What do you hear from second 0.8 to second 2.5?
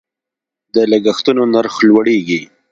لګښتونو نرخ لوړیږي.